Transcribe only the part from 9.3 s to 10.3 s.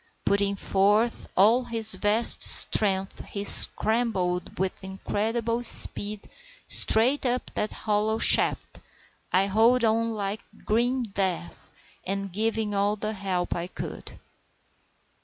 I holding on